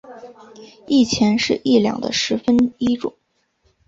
[0.87, 3.13] 一钱是一两的十分一重。